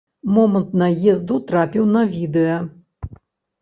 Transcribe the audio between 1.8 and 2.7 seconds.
на відэа.